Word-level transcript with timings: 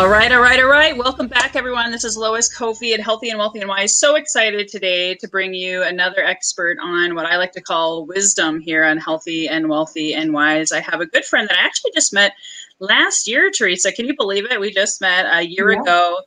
All 0.00 0.08
right, 0.08 0.32
all 0.32 0.40
right, 0.40 0.58
all 0.58 0.66
right. 0.66 0.96
Welcome 0.96 1.28
back, 1.28 1.56
everyone. 1.56 1.90
This 1.90 2.04
is 2.04 2.16
Lois 2.16 2.50
Kofi 2.50 2.94
at 2.94 3.00
Healthy 3.00 3.28
and 3.28 3.38
Wealthy 3.38 3.60
and 3.60 3.68
Wise. 3.68 3.98
So 3.98 4.14
excited 4.14 4.66
today 4.66 5.14
to 5.16 5.28
bring 5.28 5.52
you 5.52 5.82
another 5.82 6.24
expert 6.24 6.78
on 6.80 7.14
what 7.14 7.26
I 7.26 7.36
like 7.36 7.52
to 7.52 7.60
call 7.60 8.06
wisdom 8.06 8.60
here 8.60 8.82
on 8.82 8.96
Healthy 8.96 9.48
and 9.48 9.68
Wealthy 9.68 10.14
and 10.14 10.32
Wise. 10.32 10.72
I 10.72 10.80
have 10.80 11.02
a 11.02 11.06
good 11.06 11.26
friend 11.26 11.46
that 11.50 11.58
I 11.58 11.66
actually 11.66 11.90
just 11.94 12.14
met 12.14 12.32
last 12.78 13.28
year, 13.28 13.50
Teresa. 13.50 13.92
Can 13.92 14.06
you 14.06 14.16
believe 14.16 14.50
it? 14.50 14.58
We 14.58 14.72
just 14.72 15.02
met 15.02 15.26
a 15.30 15.42
year 15.42 15.70
yeah. 15.70 15.82
ago 15.82 16.20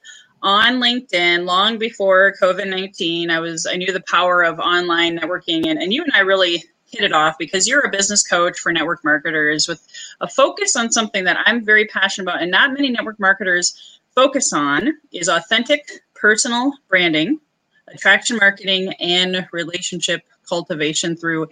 on 0.43 0.73
LinkedIn 0.75 1.45
long 1.45 1.79
before 1.79 2.35
COVID 2.39 2.69
19. 2.69 3.31
I 3.31 3.39
was, 3.39 3.65
I 3.65 3.75
knew 3.77 3.91
the 3.91 4.03
power 4.07 4.43
of 4.43 4.59
online 4.59 5.17
networking, 5.17 5.65
and, 5.65 5.81
and 5.81 5.91
you 5.91 6.03
and 6.03 6.13
I 6.13 6.19
really 6.19 6.63
hit 6.93 7.03
it 7.03 7.13
off 7.13 7.37
because 7.37 7.67
you're 7.67 7.81
a 7.81 7.89
business 7.89 8.23
coach 8.23 8.59
for 8.59 8.71
network 8.71 9.03
marketers 9.03 9.67
with 9.67 9.85
a 10.21 10.27
focus 10.27 10.75
on 10.75 10.91
something 10.91 11.23
that 11.23 11.37
I'm 11.45 11.65
very 11.65 11.85
passionate 11.85 12.29
about 12.29 12.41
and 12.41 12.51
not 12.51 12.73
many 12.73 12.89
network 12.89 13.19
marketers 13.19 13.99
focus 14.15 14.53
on 14.53 14.93
is 15.11 15.27
authentic 15.27 15.89
personal 16.13 16.71
branding, 16.87 17.39
attraction 17.87 18.37
marketing, 18.37 18.93
and 18.99 19.47
relationship 19.51 20.21
cultivation 20.47 21.15
through 21.15 21.47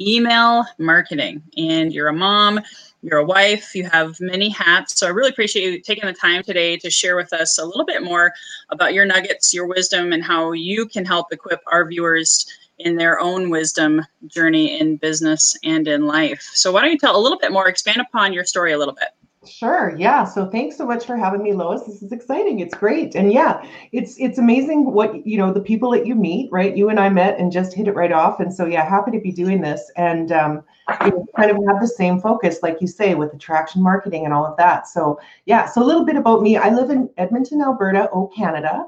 email 0.00 0.64
marketing. 0.78 1.42
And 1.56 1.92
you're 1.92 2.08
a 2.08 2.12
mom, 2.12 2.60
you're 3.02 3.18
a 3.18 3.24
wife, 3.24 3.74
you 3.74 3.88
have 3.88 4.18
many 4.20 4.48
hats. 4.48 4.98
So 4.98 5.06
I 5.06 5.10
really 5.10 5.30
appreciate 5.30 5.72
you 5.72 5.80
taking 5.80 6.06
the 6.06 6.12
time 6.12 6.42
today 6.42 6.76
to 6.78 6.90
share 6.90 7.16
with 7.16 7.32
us 7.32 7.58
a 7.58 7.64
little 7.64 7.84
bit 7.84 8.02
more 8.02 8.32
about 8.70 8.94
your 8.94 9.04
nuggets, 9.04 9.54
your 9.54 9.66
wisdom, 9.66 10.12
and 10.12 10.24
how 10.24 10.52
you 10.52 10.86
can 10.86 11.04
help 11.04 11.32
equip 11.32 11.60
our 11.70 11.86
viewers 11.86 12.46
in 12.78 12.96
their 12.96 13.18
own 13.20 13.50
wisdom 13.50 14.04
journey 14.26 14.78
in 14.78 14.96
business 14.96 15.56
and 15.64 15.88
in 15.88 16.06
life. 16.06 16.50
So, 16.54 16.72
why 16.72 16.82
don't 16.82 16.90
you 16.90 16.98
tell 16.98 17.16
a 17.16 17.20
little 17.20 17.38
bit 17.38 17.52
more, 17.52 17.68
expand 17.68 18.00
upon 18.00 18.32
your 18.32 18.44
story 18.44 18.72
a 18.72 18.78
little 18.78 18.94
bit? 18.94 19.08
Sure. 19.46 19.94
Yeah. 19.96 20.24
So 20.24 20.46
thanks 20.46 20.76
so 20.76 20.86
much 20.86 21.04
for 21.04 21.16
having 21.16 21.42
me, 21.42 21.52
Lois. 21.52 21.84
This 21.84 22.02
is 22.02 22.12
exciting. 22.12 22.60
It's 22.60 22.74
great. 22.74 23.14
And 23.14 23.32
yeah, 23.32 23.66
it's 23.92 24.18
it's 24.18 24.38
amazing 24.38 24.92
what 24.92 25.26
you 25.26 25.38
know 25.38 25.52
the 25.52 25.60
people 25.60 25.90
that 25.92 26.06
you 26.06 26.14
meet. 26.14 26.50
Right. 26.50 26.76
You 26.76 26.88
and 26.88 26.98
I 26.98 27.08
met 27.08 27.38
and 27.38 27.52
just 27.52 27.74
hit 27.74 27.88
it 27.88 27.94
right 27.94 28.12
off. 28.12 28.40
And 28.40 28.52
so 28.52 28.66
yeah, 28.66 28.88
happy 28.88 29.12
to 29.12 29.20
be 29.20 29.32
doing 29.32 29.60
this 29.60 29.90
and 29.96 30.32
um, 30.32 30.64
you 31.04 31.10
know, 31.10 31.26
kind 31.36 31.50
of 31.50 31.58
have 31.68 31.80
the 31.80 31.88
same 31.88 32.20
focus, 32.20 32.58
like 32.62 32.80
you 32.80 32.86
say, 32.86 33.14
with 33.14 33.32
attraction 33.32 33.82
marketing 33.82 34.24
and 34.24 34.34
all 34.34 34.44
of 34.44 34.56
that. 34.56 34.88
So 34.88 35.20
yeah. 35.44 35.66
So 35.66 35.82
a 35.82 35.86
little 35.86 36.04
bit 36.04 36.16
about 36.16 36.42
me. 36.42 36.56
I 36.56 36.70
live 36.70 36.90
in 36.90 37.08
Edmonton, 37.16 37.62
Alberta, 37.62 38.08
Oh, 38.12 38.30
Canada, 38.36 38.86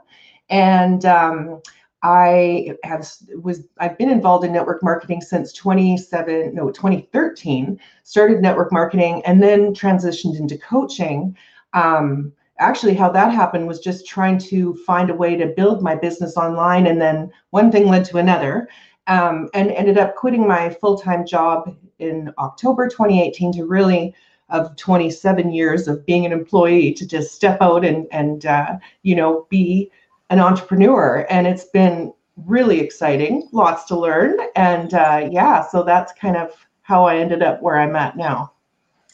and 0.50 1.05
um, 1.05 1.62
I 2.03 2.76
have 2.84 3.09
was 3.42 3.66
I've 3.78 3.98
been 3.98 4.10
involved 4.10 4.44
in 4.44 4.53
network 4.53 4.82
marketing 4.82 5.20
since 5.20 5.53
27 5.53 6.54
no 6.54 6.70
2013 6.70 7.78
started 8.04 8.41
network 8.41 8.72
marketing 8.72 9.22
and 9.25 9.42
then 9.42 9.75
transitioned 9.75 10.38
into 10.38 10.56
coaching. 10.58 11.37
Um, 11.72 12.32
actually 12.58 12.94
how 12.94 13.10
that 13.10 13.32
happened 13.32 13.66
was 13.66 13.81
just 13.81 14.06
trying 14.06 14.38
to 14.38 14.75
find 14.87 15.10
a 15.10 15.14
way 15.14 15.37
to 15.37 15.47
build 15.47 15.82
my 15.82 15.94
business 15.94 16.37
online 16.37 16.87
and 16.87 17.00
then 17.00 17.32
one 17.50 17.70
thing 17.72 17.88
led 17.88 18.04
to 18.06 18.19
another. 18.19 18.69
Um, 19.06 19.48
and 19.54 19.70
ended 19.70 19.97
up 19.97 20.16
quitting 20.16 20.47
my 20.47 20.69
full-time 20.69 21.26
job 21.26 21.75
in 21.98 22.31
October 22.38 22.88
2018 22.88 23.53
to 23.53 23.64
really 23.64 24.14
of 24.50 24.75
27 24.76 25.53
years 25.53 25.88
of 25.88 26.04
being 26.06 26.26
an 26.26 26.32
employee 26.32 26.92
to 26.94 27.06
just 27.06 27.34
step 27.34 27.58
out 27.60 27.84
and 27.84 28.06
and 28.12 28.47
uh, 28.47 28.76
you 29.03 29.14
know 29.14 29.47
be 29.50 29.91
an 30.31 30.41
entrepreneur 30.41 31.27
and 31.31 31.47
it's 31.47 31.65
been 31.65 32.12
really 32.47 32.81
exciting 32.81 33.49
lots 33.53 33.84
to 33.84 33.99
learn 33.99 34.37
and 34.55 34.94
uh, 34.94 35.28
yeah 35.31 35.66
so 35.66 35.83
that's 35.83 36.12
kind 36.12 36.37
of 36.37 36.53
how 36.83 37.05
i 37.05 37.16
ended 37.16 37.43
up 37.43 37.61
where 37.62 37.78
i'm 37.78 37.97
at 37.97 38.16
now. 38.16 38.53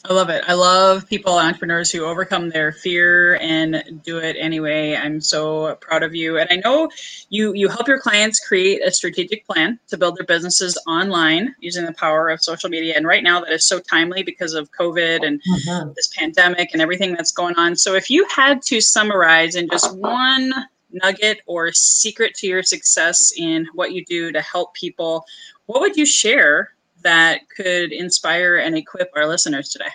I 0.06 0.12
love 0.12 0.28
it. 0.28 0.44
I 0.46 0.52
love 0.52 1.08
people 1.08 1.38
entrepreneurs 1.38 1.90
who 1.90 2.04
overcome 2.04 2.50
their 2.50 2.72
fear 2.72 3.36
and 3.36 4.02
do 4.04 4.18
it 4.18 4.36
anyway. 4.38 4.94
I'm 4.94 5.18
so 5.22 5.76
proud 5.76 6.02
of 6.02 6.14
you. 6.14 6.36
And 6.36 6.46
i 6.50 6.56
know 6.56 6.90
you 7.30 7.54
you 7.54 7.68
help 7.68 7.88
your 7.88 7.98
clients 7.98 8.38
create 8.38 8.86
a 8.86 8.90
strategic 8.90 9.46
plan 9.46 9.78
to 9.88 9.96
build 9.96 10.18
their 10.18 10.26
businesses 10.26 10.78
online 10.86 11.54
using 11.58 11.86
the 11.86 11.94
power 11.94 12.28
of 12.28 12.42
social 12.42 12.68
media. 12.68 12.94
And 12.96 13.06
right 13.06 13.22
now 13.22 13.40
that 13.40 13.52
is 13.52 13.66
so 13.66 13.80
timely 13.80 14.22
because 14.22 14.52
of 14.52 14.70
covid 14.72 15.26
and 15.26 15.40
mm-hmm. 15.40 15.92
this 15.96 16.08
pandemic 16.08 16.70
and 16.74 16.82
everything 16.82 17.14
that's 17.14 17.32
going 17.32 17.56
on. 17.56 17.74
So 17.74 17.94
if 17.94 18.10
you 18.10 18.26
had 18.28 18.60
to 18.64 18.82
summarize 18.82 19.54
in 19.54 19.70
just 19.70 19.96
one 19.96 20.52
nugget 21.02 21.40
or 21.46 21.72
secret 21.72 22.34
to 22.36 22.46
your 22.46 22.62
success 22.62 23.32
in 23.36 23.66
what 23.74 23.92
you 23.92 24.04
do 24.04 24.32
to 24.32 24.40
help 24.40 24.74
people, 24.74 25.24
what 25.66 25.80
would 25.80 25.96
you 25.96 26.06
share 26.06 26.70
that 27.02 27.42
could 27.54 27.92
inspire 27.92 28.56
and 28.56 28.76
equip 28.76 29.10
our 29.14 29.26
listeners 29.26 29.68
today? 29.68 29.90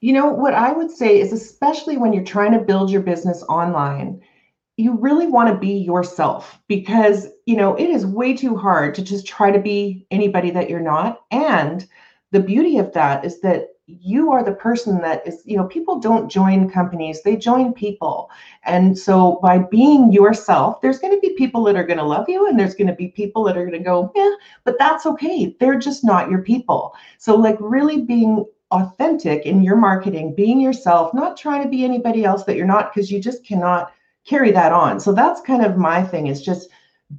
You 0.00 0.12
know, 0.12 0.26
what 0.26 0.54
I 0.54 0.72
would 0.72 0.90
say 0.90 1.20
is, 1.20 1.32
especially 1.32 1.96
when 1.96 2.12
you're 2.12 2.24
trying 2.24 2.52
to 2.52 2.58
build 2.58 2.90
your 2.90 3.00
business 3.00 3.42
online, 3.44 4.20
you 4.76 4.96
really 4.98 5.26
want 5.26 5.48
to 5.48 5.58
be 5.58 5.72
yourself 5.72 6.58
because, 6.68 7.28
you 7.46 7.56
know, 7.56 7.74
it 7.76 7.88
is 7.88 8.04
way 8.04 8.36
too 8.36 8.56
hard 8.56 8.94
to 8.96 9.02
just 9.02 9.26
try 9.26 9.50
to 9.50 9.58
be 9.58 10.06
anybody 10.10 10.50
that 10.50 10.68
you're 10.68 10.80
not. 10.80 11.22
And 11.30 11.86
the 12.32 12.40
beauty 12.40 12.78
of 12.78 12.92
that 12.92 13.24
is 13.24 13.40
that 13.40 13.68
you 13.86 14.32
are 14.32 14.42
the 14.42 14.52
person 14.52 15.00
that 15.02 15.26
is 15.26 15.42
you 15.44 15.56
know 15.56 15.64
people 15.64 15.98
don't 15.98 16.30
join 16.30 16.70
companies 16.70 17.22
they 17.22 17.36
join 17.36 17.72
people. 17.72 18.30
And 18.64 18.98
so 18.98 19.38
by 19.42 19.58
being 19.58 20.10
yourself 20.12 20.80
there's 20.80 20.98
going 20.98 21.14
to 21.14 21.20
be 21.20 21.34
people 21.34 21.62
that 21.64 21.76
are 21.76 21.84
going 21.84 21.98
to 21.98 22.04
love 22.04 22.28
you 22.28 22.48
and 22.48 22.58
there's 22.58 22.74
going 22.74 22.88
to 22.88 22.94
be 22.94 23.08
people 23.08 23.44
that 23.44 23.56
are 23.56 23.66
going 23.66 23.78
to 23.78 23.84
go 23.84 24.10
yeah 24.14 24.34
but 24.64 24.78
that's 24.78 25.04
okay 25.06 25.54
they're 25.60 25.78
just 25.78 26.04
not 26.04 26.30
your 26.30 26.40
people. 26.40 26.94
So 27.18 27.36
like 27.36 27.56
really 27.60 28.02
being 28.02 28.44
authentic 28.70 29.44
in 29.44 29.62
your 29.62 29.76
marketing 29.76 30.34
being 30.34 30.60
yourself 30.60 31.12
not 31.12 31.36
trying 31.36 31.62
to 31.62 31.68
be 31.68 31.84
anybody 31.84 32.24
else 32.24 32.44
that 32.44 32.56
you're 32.56 32.66
not 32.66 32.92
because 32.92 33.10
you 33.10 33.20
just 33.20 33.44
cannot 33.44 33.92
carry 34.26 34.50
that 34.50 34.72
on. 34.72 34.98
So 34.98 35.12
that's 35.12 35.42
kind 35.42 35.64
of 35.64 35.76
my 35.76 36.02
thing 36.02 36.28
is 36.28 36.40
just 36.42 36.70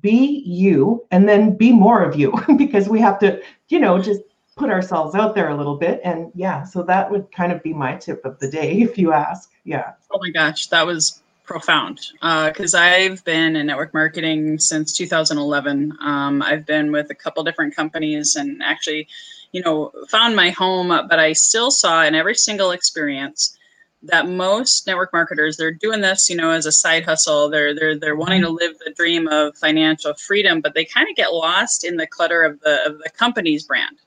be 0.01 0.43
you 0.47 1.05
and 1.11 1.29
then 1.29 1.55
be 1.55 1.71
more 1.71 2.03
of 2.03 2.15
you 2.15 2.33
because 2.57 2.89
we 2.89 2.99
have 2.99 3.19
to 3.19 3.39
you 3.69 3.79
know 3.79 4.01
just 4.01 4.21
put 4.55 4.69
ourselves 4.69 5.16
out 5.16 5.35
there 5.35 5.49
a 5.49 5.55
little 5.55 5.75
bit. 5.75 6.01
And 6.03 6.31
yeah, 6.33 6.63
so 6.63 6.83
that 6.83 7.11
would 7.11 7.31
kind 7.31 7.51
of 7.51 7.61
be 7.61 7.73
my 7.73 7.95
tip 7.95 8.23
of 8.25 8.39
the 8.39 8.49
day, 8.49 8.73
if 8.81 8.97
you 8.97 9.11
ask. 9.11 9.51
Yeah. 9.63 9.93
Oh 10.11 10.19
my 10.19 10.29
gosh, 10.29 10.67
that 10.67 10.85
was 10.85 11.21
profound 11.43 11.99
because 12.21 12.73
uh, 12.73 12.79
I've 12.79 13.23
been 13.23 13.55
in 13.55 13.67
network 13.67 13.93
marketing 13.93 14.57
since 14.57 14.93
2011. 14.93 15.95
Um, 16.01 16.41
I've 16.41 16.66
been 16.66 16.91
with 16.91 17.11
a 17.11 17.16
couple 17.16 17.43
different 17.43 17.75
companies 17.75 18.35
and 18.35 18.63
actually, 18.63 19.07
you 19.52 19.61
know, 19.61 19.91
found 20.09 20.35
my 20.35 20.49
home, 20.49 20.87
but 20.87 21.19
I 21.19 21.34
still 21.34 21.69
saw 21.69 22.03
in 22.03 22.16
every 22.16 22.35
single 22.35 22.72
experience 22.72 23.55
that 24.02 24.28
most 24.28 24.85
network 24.85 25.11
marketers 25.13 25.57
they're 25.57 25.72
doing 25.72 26.02
this 26.02 26.29
you 26.29 26.35
know 26.35 26.52
as 26.52 26.67
a 26.67 26.72
side 26.72 27.03
hustle 27.03 27.49
they're 27.49 27.73
they're 27.73 27.97
they're 27.97 28.16
wanting 28.16 28.41
to 28.41 28.49
live 28.49 28.78
the 28.85 28.91
dream 28.91 29.28
of 29.28 29.57
financial 29.57 30.13
freedom 30.13 30.61
but 30.61 30.75
they 30.75 30.85
kind 30.85 31.09
of 31.09 31.16
get 31.16 31.34
lost 31.34 31.84
in 31.84 31.97
the 31.97 32.05
clutter 32.05 32.43
of 32.43 32.59
the 32.59 32.85
of 32.85 32.99
the 32.99 33.09
company's 33.09 33.63
brand 33.63 33.97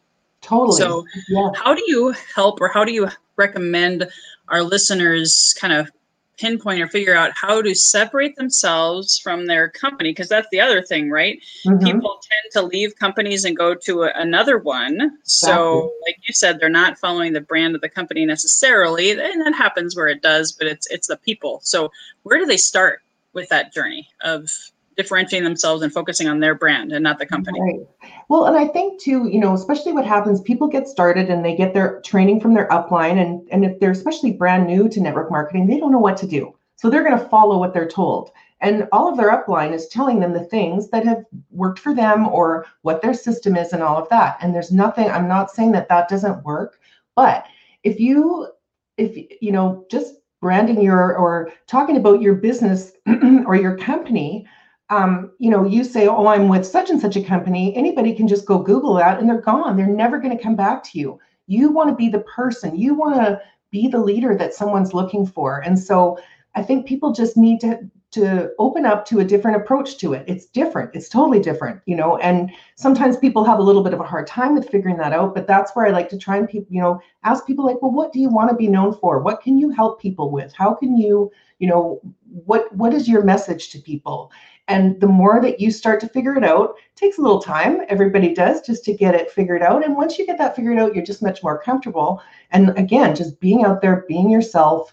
Totally. 0.49 0.79
So, 0.79 1.05
yeah. 1.29 1.51
how 1.55 1.75
do 1.75 1.83
you 1.87 2.15
help 2.35 2.61
or 2.61 2.69
how 2.69 2.85
do 2.85 2.93
you 2.93 3.09
recommend 3.37 4.09
our 4.49 4.63
listeners 4.63 5.55
kind 5.61 5.75
of 5.75 5.91
pinpoint 6.39 6.81
or 6.81 6.89
figure 6.89 7.15
out 7.15 7.33
how 7.35 7.61
to 7.61 7.75
separate 7.75 8.35
themselves 8.37 9.19
from 9.19 9.45
their 9.45 9.69
company? 9.69 10.11
Because 10.11 10.31
that's 10.31 10.49
the 10.51 10.61
other 10.61 10.81
thing, 10.81 11.11
right? 11.11 11.39
Mm-hmm. 11.67 11.85
People 11.85 12.19
tend 12.23 12.53
to 12.53 12.63
leave 12.63 12.97
companies 12.97 13.45
and 13.45 13.55
go 13.55 13.75
to 13.75 14.05
a, 14.05 14.13
another 14.15 14.57
one. 14.57 14.95
Exactly. 14.95 15.21
So, 15.25 15.93
like 16.07 16.17
you 16.27 16.33
said, 16.33 16.59
they're 16.59 16.71
not 16.71 16.97
following 16.97 17.35
the 17.35 17.43
brand 17.43 17.75
of 17.75 17.83
the 17.83 17.91
company 17.91 18.25
necessarily, 18.25 19.11
and 19.11 19.45
that 19.45 19.55
happens 19.55 19.95
where 19.95 20.09
it 20.09 20.23
does, 20.23 20.53
but 20.53 20.67
it's 20.67 20.87
it's 20.87 21.09
the 21.09 21.19
people. 21.19 21.61
So, 21.63 21.93
where 22.23 22.39
do 22.39 22.47
they 22.47 22.57
start 22.57 23.03
with 23.35 23.51
that 23.51 23.75
journey 23.75 24.09
of 24.23 24.51
differentiating 24.99 25.45
themselves 25.45 25.83
and 25.83 25.93
focusing 25.93 26.29
on 26.29 26.41
their 26.41 26.55
brand 26.55 26.93
and 26.93 27.03
not 27.03 27.19
the 27.19 27.25
company. 27.25 27.61
Right. 27.61 28.13
Well, 28.29 28.47
and 28.47 28.57
I 28.57 28.67
think 28.67 29.01
too, 29.01 29.29
you 29.29 29.41
know, 29.41 29.55
especially 29.55 29.93
what 29.93 30.05
happens, 30.05 30.41
people 30.43 30.67
get 30.67 30.89
started 30.89 31.31
and 31.31 31.43
they 31.45 31.57
get 31.57 31.73
their 31.73 32.01
training 32.03 32.41
from 32.41 32.53
their 32.53 32.69
upline, 32.69 33.23
and 33.23 33.49
and 33.51 33.65
if 33.65 33.79
they're 33.81 33.93
especially 33.93 34.33
brand 34.33 34.67
new 34.67 34.89
to 34.91 35.01
network 35.01 35.31
marketing, 35.31 35.67
they 35.67 35.79
don't 35.79 35.93
know 35.93 35.99
what 35.99 36.19
to 36.19 36.27
do. 36.27 36.55
So 36.77 36.91
they're 36.91 37.05
going 37.05 37.19
to 37.19 37.29
follow 37.29 37.59
what 37.59 37.73
they're 37.73 37.89
told. 37.89 38.31
And 38.61 38.89
all 38.91 39.09
of 39.09 39.17
their 39.17 39.31
upline 39.31 39.73
is 39.73 39.89
telling 39.89 40.19
them 40.19 40.33
the 40.33 40.45
things 40.45 40.91
that 40.91 41.05
have 41.05 41.25
worked 41.51 41.79
for 41.79 41.95
them 41.95 42.27
or 42.27 42.67
what 42.83 43.03
their 43.03 43.15
system 43.15 43.57
is 43.57 43.73
and 43.73 43.83
all 43.83 43.97
of 43.97 44.09
that. 44.09 44.39
And 44.41 44.55
there's 44.55 44.73
nothing, 44.73 45.09
I'm 45.09 45.29
not 45.29 45.51
saying 45.51 45.73
that 45.73 45.89
that 45.89 46.09
doesn't 46.09 46.45
work, 46.45 46.81
but 47.15 47.47
if 47.85 48.01
you, 48.01 48.49
if, 48.97 49.17
you 49.41 49.53
know, 49.53 49.87
just 49.91 50.15
branding 50.41 50.81
your 50.81 51.17
or 51.17 51.53
talking 51.67 51.97
about 51.97 52.21
your 52.21 52.35
business 52.35 52.93
or 53.47 53.57
your 53.57 53.77
company, 53.77 54.47
um, 54.91 55.33
you 55.39 55.51
know, 55.51 55.67
you 55.67 55.85
say, 55.85 56.07
oh, 56.07 56.27
I'm 56.27 56.49
with 56.49 56.67
such 56.67 56.91
and 56.91 57.01
such 57.01 57.17
a 57.17 57.23
company, 57.23 57.75
anybody 57.77 58.15
can 58.15 58.27
just 58.27 58.47
go 58.47 58.59
Google 58.59 58.95
that 58.95 59.19
and 59.19 59.29
they're 59.29 59.41
gone. 59.41 59.77
They're 59.77 59.87
never 59.87 60.19
going 60.19 60.37
to 60.37 60.43
come 60.43 60.57
back 60.57 60.83
to 60.85 60.99
you. 60.99 61.19
You 61.47 61.71
want 61.71 61.91
to 61.91 61.97
be 61.97 62.09
the 62.09 62.21
person, 62.21 62.77
you 62.77 62.95
want 62.95 63.17
to 63.17 63.41
be 63.71 63.89
the 63.89 63.99
leader 63.99 64.35
that 64.37 64.55
someone's 64.55 64.95
looking 64.95 65.27
for. 65.27 65.61
And 65.61 65.79
so 65.79 66.19
I 66.59 66.63
think 66.63 66.87
people 66.87 67.13
just 67.13 67.37
need 67.37 67.61
to 67.61 67.89
to 68.11 68.51
open 68.59 68.87
up 68.87 69.05
to 69.05 69.21
a 69.21 69.25
different 69.25 69.59
approach 69.59 69.99
to 69.99 70.15
it. 70.15 70.25
It's 70.27 70.47
different. 70.47 70.91
It's 70.95 71.11
totally 71.11 71.41
different, 71.41 71.83
you 71.85 71.95
know. 71.95 72.17
And 72.17 72.51
sometimes 72.75 73.19
people 73.19 73.45
have 73.45 73.59
a 73.59 73.63
little 73.63 73.85
bit 73.85 73.93
of 73.93 74.01
a 74.01 74.05
hard 74.05 74.27
time 74.27 74.55
with 74.55 74.71
figuring 74.71 74.97
that 74.97 75.13
out. 75.13 75.35
But 75.35 75.47
that's 75.47 75.73
where 75.73 75.87
I 75.87 75.91
like 75.91 76.09
to 76.09 76.19
try 76.19 76.39
and 76.39 76.49
people, 76.49 76.75
you 76.75 76.81
know, 76.81 77.01
ask 77.23 77.47
people 77.47 77.67
like, 77.67 77.81
well, 77.83 77.93
what 77.93 78.13
do 78.13 78.19
you 78.19 78.31
want 78.31 78.49
to 78.49 78.57
be 78.57 78.67
known 78.67 78.95
for? 78.95 79.21
What 79.21 79.43
can 79.43 79.59
you 79.59 79.69
help 79.71 80.01
people 80.01 80.31
with? 80.31 80.55
How 80.55 80.75
can 80.75 80.97
you, 80.97 81.31
you 81.59 81.69
know, 81.69 82.01
what 82.47 82.75
what 82.75 82.95
is 82.95 83.09
your 83.09 83.23
message 83.23 83.69
to 83.71 83.79
people? 83.79 84.33
And 84.69 85.01
the 85.01 85.07
more 85.07 85.41
that 85.43 85.61
you 85.61 85.71
start 85.71 86.01
to 86.01 86.09
figure 86.09 86.37
it 86.37 86.45
out, 86.45 86.71
it 86.71 86.97
takes 86.97 87.19
a 87.19 87.23
little 87.23 87.43
time. 87.43 87.83
Everybody 87.89 88.35
does 88.35 88.63
just 88.63 88.85
to 88.87 88.95
get 88.95 89.15
it 89.15 89.31
figured 89.31 89.63
out. 89.63 89.85
And 89.85 89.97
once 89.97 90.19
you 90.19 90.27
get 90.27 90.39
that 90.39 90.57
figured 90.57 90.79
out, 90.79 90.95
you're 90.95 91.05
just 91.05 91.23
much 91.23 91.43
more 91.43 91.61
comfortable. 91.61 92.23
And 92.51 92.77
again, 92.79 93.15
just 93.15 93.39
being 93.39 93.65
out 93.65 93.81
there, 93.81 94.05
being 94.09 94.31
yourself 94.31 94.93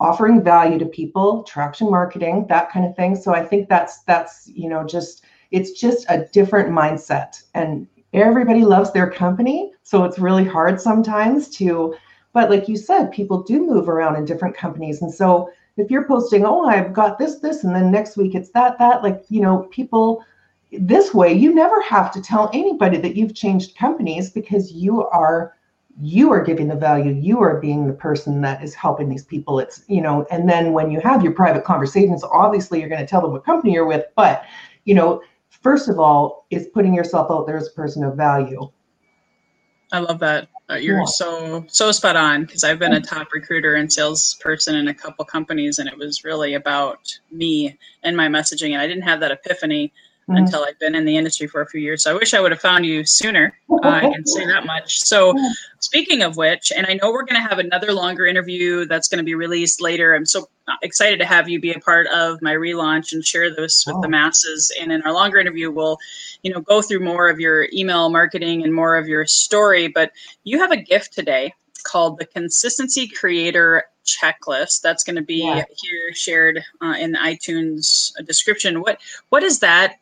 offering 0.00 0.42
value 0.42 0.78
to 0.78 0.86
people 0.86 1.42
attraction 1.42 1.90
marketing 1.90 2.46
that 2.48 2.70
kind 2.70 2.86
of 2.86 2.96
thing. 2.96 3.14
So 3.14 3.34
i 3.34 3.44
think 3.44 3.68
that's 3.68 4.02
that's 4.04 4.48
you 4.48 4.68
know 4.68 4.86
just 4.86 5.24
it's 5.50 5.72
just 5.72 6.06
a 6.08 6.26
different 6.32 6.70
mindset. 6.70 7.42
And 7.54 7.86
everybody 8.12 8.64
loves 8.64 8.92
their 8.92 9.10
company 9.10 9.72
so 9.82 10.04
it's 10.04 10.18
really 10.18 10.44
hard 10.44 10.80
sometimes 10.80 11.48
to 11.48 11.94
but 12.32 12.50
like 12.50 12.68
you 12.68 12.76
said 12.76 13.12
people 13.12 13.42
do 13.42 13.64
move 13.64 13.88
around 13.88 14.16
in 14.16 14.24
different 14.24 14.56
companies. 14.56 15.02
And 15.02 15.12
so 15.12 15.50
if 15.76 15.90
you're 15.90 16.08
posting 16.08 16.44
oh 16.44 16.66
i've 16.66 16.92
got 16.92 17.18
this 17.18 17.38
this 17.38 17.64
and 17.64 17.74
then 17.74 17.90
next 17.90 18.16
week 18.16 18.34
it's 18.34 18.50
that 18.50 18.78
that 18.78 19.02
like 19.02 19.22
you 19.28 19.40
know 19.40 19.68
people 19.70 20.24
this 20.72 21.14
way 21.14 21.32
you 21.32 21.54
never 21.54 21.80
have 21.80 22.12
to 22.12 22.20
tell 22.20 22.50
anybody 22.52 22.98
that 22.98 23.16
you've 23.16 23.34
changed 23.34 23.76
companies 23.76 24.30
because 24.30 24.72
you 24.72 25.06
are 25.08 25.54
you 26.00 26.30
are 26.32 26.42
giving 26.42 26.68
the 26.68 26.74
value 26.74 27.12
you 27.12 27.40
are 27.40 27.60
being 27.60 27.86
the 27.86 27.92
person 27.92 28.40
that 28.40 28.62
is 28.62 28.74
helping 28.74 29.08
these 29.08 29.24
people. 29.24 29.58
It's 29.58 29.84
you 29.88 30.00
know 30.00 30.26
and 30.30 30.48
then 30.48 30.72
when 30.72 30.90
you 30.90 31.00
have 31.00 31.22
your 31.22 31.32
private 31.32 31.64
conversations 31.64 32.24
obviously 32.24 32.80
you're 32.80 32.88
going 32.88 33.00
to 33.00 33.06
tell 33.06 33.20
them 33.20 33.32
what 33.32 33.44
company 33.44 33.72
you're 33.72 33.86
with 33.86 34.06
but 34.16 34.44
you 34.84 34.94
know 34.94 35.22
first 35.50 35.88
of 35.88 35.98
all 35.98 36.46
is 36.50 36.68
putting 36.72 36.94
yourself 36.94 37.30
out 37.30 37.46
there 37.46 37.56
as 37.56 37.68
a 37.68 37.72
person 37.72 38.04
of 38.04 38.16
value. 38.16 38.70
I 39.92 39.98
love 39.98 40.20
that. 40.20 40.48
Uh, 40.70 40.74
you're 40.74 41.00
yeah. 41.00 41.04
so 41.04 41.64
so 41.66 41.90
spot 41.90 42.14
on 42.14 42.44
because 42.44 42.62
i've 42.62 42.78
been 42.78 42.92
a 42.92 43.00
top 43.00 43.32
recruiter 43.32 43.74
and 43.74 43.92
salesperson 43.92 44.76
in 44.76 44.86
a 44.86 44.94
couple 44.94 45.24
companies 45.24 45.80
and 45.80 45.88
it 45.88 45.98
was 45.98 46.22
really 46.22 46.54
about 46.54 47.18
me 47.32 47.76
and 48.04 48.16
my 48.16 48.28
messaging 48.28 48.70
and 48.70 48.80
i 48.80 48.86
didn't 48.86 49.02
have 49.02 49.18
that 49.18 49.32
epiphany 49.32 49.92
mm-hmm. 50.28 50.36
until 50.36 50.64
I've 50.64 50.78
been 50.78 50.94
in 50.94 51.04
the 51.04 51.16
industry 51.16 51.46
for 51.46 51.60
a 51.60 51.66
few 51.66 51.80
years. 51.80 52.04
So 52.04 52.10
I 52.10 52.14
wish 52.14 52.34
I 52.34 52.40
would 52.40 52.52
have 52.52 52.60
found 52.60 52.86
you 52.86 53.04
sooner. 53.04 53.56
Uh, 53.70 53.78
I 53.88 54.00
can 54.00 54.26
say 54.26 54.46
that 54.46 54.66
much. 54.66 55.00
So, 55.00 55.34
speaking 55.80 56.22
of 56.22 56.36
which, 56.36 56.72
and 56.74 56.86
I 56.86 56.94
know 56.94 57.10
we're 57.10 57.24
going 57.24 57.40
to 57.40 57.48
have 57.48 57.58
another 57.58 57.92
longer 57.92 58.26
interview 58.26 58.84
that's 58.84 59.08
going 59.08 59.18
to 59.18 59.24
be 59.24 59.34
released 59.34 59.80
later. 59.80 60.14
I'm 60.14 60.26
so 60.26 60.48
excited 60.82 61.18
to 61.18 61.26
have 61.26 61.48
you 61.48 61.60
be 61.60 61.72
a 61.72 61.80
part 61.80 62.06
of 62.08 62.40
my 62.42 62.54
relaunch 62.54 63.12
and 63.12 63.24
share 63.24 63.54
this 63.54 63.84
with 63.86 63.96
oh. 63.96 64.00
the 64.00 64.08
masses. 64.08 64.72
And 64.80 64.92
in 64.92 65.02
our 65.02 65.12
longer 65.12 65.38
interview, 65.38 65.70
we'll, 65.70 65.98
you 66.42 66.52
know, 66.52 66.60
go 66.60 66.82
through 66.82 67.00
more 67.00 67.28
of 67.28 67.40
your 67.40 67.68
email 67.72 68.08
marketing 68.10 68.62
and 68.62 68.74
more 68.74 68.96
of 68.96 69.08
your 69.08 69.26
story. 69.26 69.88
But 69.88 70.12
you 70.44 70.58
have 70.58 70.70
a 70.70 70.76
gift 70.76 71.12
today 71.12 71.52
called 71.82 72.18
the 72.18 72.26
Consistency 72.26 73.08
Creator 73.08 73.84
Checklist. 74.04 74.82
That's 74.82 75.04
going 75.04 75.16
to 75.16 75.22
be 75.22 75.44
yeah. 75.44 75.64
here 75.76 76.14
shared 76.14 76.62
uh, 76.80 76.94
in 76.98 77.12
the 77.12 77.18
iTunes 77.18 78.12
description. 78.26 78.80
What 78.80 79.00
what 79.28 79.42
is 79.42 79.60
that? 79.60 79.96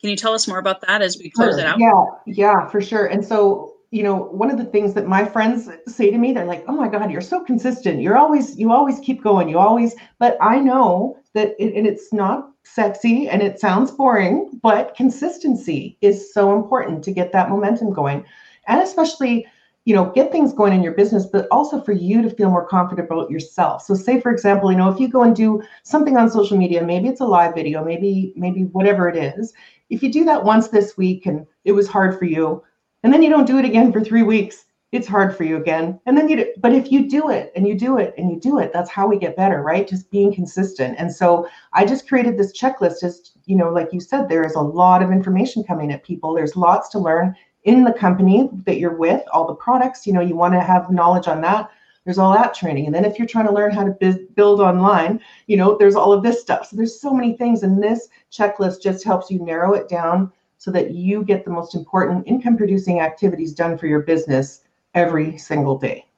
Can 0.00 0.10
you 0.10 0.16
tell 0.16 0.32
us 0.32 0.48
more 0.48 0.58
about 0.58 0.80
that 0.86 1.02
as 1.02 1.18
we 1.18 1.30
close 1.30 1.54
sure. 1.54 1.60
it 1.60 1.66
out? 1.66 1.78
Yeah, 1.78 2.04
yeah, 2.26 2.68
for 2.68 2.80
sure. 2.80 3.06
And 3.06 3.24
so, 3.24 3.76
you 3.90 4.02
know, 4.02 4.16
one 4.16 4.50
of 4.50 4.56
the 4.56 4.64
things 4.64 4.94
that 4.94 5.06
my 5.06 5.24
friends 5.24 5.68
say 5.86 6.10
to 6.10 6.16
me, 6.16 6.32
they're 6.32 6.46
like, 6.46 6.64
"Oh 6.66 6.72
my 6.72 6.88
God, 6.88 7.10
you're 7.10 7.20
so 7.20 7.44
consistent. 7.44 8.00
You're 8.00 8.16
always, 8.16 8.58
you 8.58 8.72
always 8.72 8.98
keep 9.00 9.22
going. 9.22 9.48
You 9.48 9.58
always." 9.58 9.94
But 10.18 10.38
I 10.40 10.58
know 10.58 11.18
that, 11.34 11.54
it, 11.58 11.74
and 11.74 11.86
it's 11.86 12.12
not 12.12 12.50
sexy 12.64 13.28
and 13.28 13.42
it 13.42 13.58
sounds 13.60 13.90
boring, 13.90 14.58
but 14.62 14.94
consistency 14.94 15.98
is 16.00 16.32
so 16.32 16.54
important 16.56 17.04
to 17.04 17.12
get 17.12 17.32
that 17.32 17.50
momentum 17.50 17.92
going, 17.92 18.24
and 18.68 18.80
especially 18.80 19.46
you 19.86 19.94
know 19.94 20.10
get 20.12 20.30
things 20.30 20.52
going 20.52 20.72
in 20.72 20.82
your 20.82 20.92
business 20.92 21.26
but 21.26 21.48
also 21.50 21.80
for 21.80 21.92
you 21.92 22.20
to 22.22 22.30
feel 22.30 22.50
more 22.50 22.66
confident 22.66 23.08
about 23.08 23.30
yourself 23.30 23.82
so 23.82 23.94
say 23.94 24.20
for 24.20 24.30
example 24.30 24.70
you 24.70 24.76
know 24.76 24.90
if 24.90 25.00
you 25.00 25.08
go 25.08 25.22
and 25.22 25.34
do 25.34 25.62
something 25.84 26.18
on 26.18 26.30
social 26.30 26.56
media 26.56 26.82
maybe 26.82 27.08
it's 27.08 27.20
a 27.20 27.24
live 27.24 27.54
video 27.54 27.82
maybe 27.82 28.32
maybe 28.36 28.64
whatever 28.64 29.08
it 29.08 29.16
is 29.16 29.54
if 29.90 30.02
you 30.02 30.10
do 30.10 30.24
that 30.24 30.44
once 30.44 30.68
this 30.68 30.96
week 30.96 31.26
and 31.26 31.46
it 31.64 31.72
was 31.72 31.88
hard 31.88 32.18
for 32.18 32.24
you, 32.24 32.62
and 33.02 33.12
then 33.12 33.22
you 33.22 33.30
don't 33.30 33.46
do 33.46 33.58
it 33.58 33.64
again 33.64 33.92
for 33.92 34.02
three 34.02 34.22
weeks, 34.22 34.64
it's 34.92 35.06
hard 35.06 35.36
for 35.36 35.44
you 35.44 35.56
again. 35.56 36.00
And 36.06 36.16
then 36.16 36.28
you, 36.28 36.36
do, 36.36 36.52
but 36.58 36.72
if 36.72 36.90
you 36.90 37.08
do 37.08 37.30
it 37.30 37.52
and 37.54 37.66
you 37.66 37.78
do 37.78 37.98
it 37.98 38.12
and 38.18 38.30
you 38.30 38.40
do 38.40 38.58
it, 38.58 38.72
that's 38.72 38.90
how 38.90 39.06
we 39.06 39.18
get 39.18 39.36
better, 39.36 39.62
right? 39.62 39.86
Just 39.86 40.10
being 40.10 40.34
consistent. 40.34 40.96
And 40.98 41.12
so 41.12 41.46
I 41.72 41.84
just 41.84 42.08
created 42.08 42.36
this 42.36 42.58
checklist. 42.58 43.00
Just 43.00 43.38
you 43.46 43.56
know, 43.56 43.70
like 43.70 43.92
you 43.92 44.00
said, 44.00 44.28
there 44.28 44.44
is 44.44 44.54
a 44.54 44.60
lot 44.60 45.02
of 45.02 45.12
information 45.12 45.62
coming 45.62 45.92
at 45.92 46.02
people. 46.02 46.34
There's 46.34 46.56
lots 46.56 46.88
to 46.90 46.98
learn 46.98 47.36
in 47.64 47.84
the 47.84 47.92
company 47.92 48.48
that 48.64 48.78
you're 48.78 48.96
with, 48.96 49.22
all 49.32 49.46
the 49.46 49.54
products. 49.54 50.06
You 50.06 50.12
know, 50.12 50.20
you 50.20 50.34
want 50.34 50.54
to 50.54 50.60
have 50.60 50.90
knowledge 50.90 51.28
on 51.28 51.40
that 51.42 51.70
there's 52.10 52.18
all 52.18 52.32
that 52.32 52.54
training. 52.54 52.86
And 52.86 52.94
then 52.94 53.04
if 53.04 53.20
you're 53.20 53.28
trying 53.28 53.46
to 53.46 53.54
learn 53.54 53.70
how 53.70 53.84
to 53.84 54.26
build 54.34 54.60
online 54.60 55.20
you 55.46 55.56
know 55.56 55.78
there's 55.78 55.94
all 55.94 56.12
of 56.12 56.24
this 56.24 56.40
stuff. 56.40 56.66
So 56.66 56.76
there's 56.76 57.00
so 57.00 57.14
many 57.14 57.36
things 57.36 57.62
and 57.62 57.80
this 57.80 58.08
checklist 58.32 58.82
just 58.82 59.04
helps 59.04 59.30
you 59.30 59.38
narrow 59.38 59.74
it 59.74 59.88
down 59.88 60.32
so 60.58 60.72
that 60.72 60.90
you 60.90 61.22
get 61.22 61.44
the 61.44 61.52
most 61.52 61.76
important 61.76 62.26
income 62.26 62.56
producing 62.56 62.98
activities 63.00 63.54
done 63.54 63.78
for 63.78 63.86
your 63.86 64.00
business 64.00 64.62
every 64.94 65.38
single 65.38 65.78
day 65.78 66.09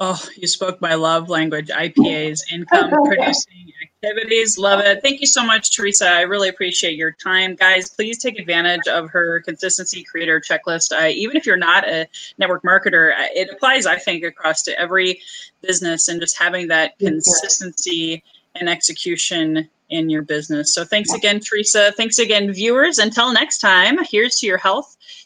Oh, 0.00 0.22
you 0.36 0.46
spoke 0.46 0.80
my 0.80 0.94
love 0.94 1.28
language, 1.28 1.68
IPAs, 1.68 2.52
income 2.52 2.90
producing 3.04 3.72
activities. 3.82 4.56
Love 4.56 4.78
it. 4.78 5.02
Thank 5.02 5.20
you 5.20 5.26
so 5.26 5.44
much, 5.44 5.74
Teresa. 5.74 6.08
I 6.08 6.20
really 6.20 6.48
appreciate 6.48 6.96
your 6.96 7.10
time. 7.10 7.56
Guys, 7.56 7.90
please 7.90 8.18
take 8.18 8.38
advantage 8.38 8.86
of 8.86 9.10
her 9.10 9.40
consistency 9.40 10.04
creator 10.04 10.40
checklist. 10.40 10.92
Uh, 10.92 11.08
even 11.08 11.36
if 11.36 11.46
you're 11.46 11.56
not 11.56 11.88
a 11.88 12.06
network 12.38 12.62
marketer, 12.62 13.12
it 13.34 13.50
applies, 13.50 13.86
I 13.86 13.96
think, 13.96 14.22
across 14.22 14.62
to 14.62 14.78
every 14.78 15.20
business 15.62 16.06
and 16.06 16.20
just 16.20 16.38
having 16.38 16.68
that 16.68 16.96
consistency 17.00 18.22
and 18.54 18.68
execution 18.68 19.68
in 19.90 20.10
your 20.10 20.22
business. 20.22 20.74
So 20.74 20.84
thanks 20.84 21.12
again, 21.12 21.40
Teresa. 21.40 21.92
Thanks 21.96 22.18
again, 22.18 22.52
viewers. 22.52 22.98
Until 22.98 23.32
next 23.32 23.58
time, 23.58 23.98
here's 24.04 24.36
to 24.40 24.46
your 24.46 24.58
health 24.58 24.97